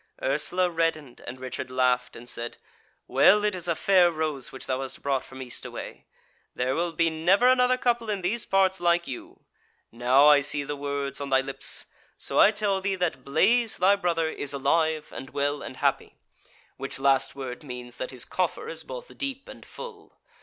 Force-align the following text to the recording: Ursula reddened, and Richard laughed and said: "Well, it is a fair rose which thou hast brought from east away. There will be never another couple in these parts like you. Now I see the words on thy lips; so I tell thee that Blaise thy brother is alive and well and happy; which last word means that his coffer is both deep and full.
Ursula 0.23 0.67
reddened, 0.71 1.21
and 1.27 1.39
Richard 1.39 1.69
laughed 1.69 2.15
and 2.15 2.27
said: 2.27 2.57
"Well, 3.07 3.45
it 3.45 3.53
is 3.53 3.67
a 3.67 3.75
fair 3.75 4.11
rose 4.11 4.51
which 4.51 4.65
thou 4.65 4.81
hast 4.81 5.03
brought 5.03 5.23
from 5.23 5.43
east 5.43 5.63
away. 5.63 6.05
There 6.55 6.73
will 6.73 6.91
be 6.91 7.11
never 7.11 7.47
another 7.47 7.77
couple 7.77 8.09
in 8.09 8.23
these 8.23 8.43
parts 8.43 8.79
like 8.81 9.05
you. 9.05 9.41
Now 9.91 10.25
I 10.27 10.41
see 10.41 10.63
the 10.63 10.75
words 10.75 11.21
on 11.21 11.29
thy 11.29 11.41
lips; 11.41 11.85
so 12.17 12.39
I 12.39 12.49
tell 12.49 12.81
thee 12.81 12.95
that 12.95 13.23
Blaise 13.23 13.77
thy 13.77 13.95
brother 13.95 14.27
is 14.27 14.53
alive 14.53 15.09
and 15.11 15.29
well 15.29 15.61
and 15.61 15.77
happy; 15.77 16.17
which 16.77 16.97
last 16.97 17.35
word 17.35 17.61
means 17.63 17.97
that 17.97 18.09
his 18.09 18.25
coffer 18.25 18.67
is 18.69 18.83
both 18.83 19.15
deep 19.19 19.47
and 19.47 19.63
full. 19.63 20.17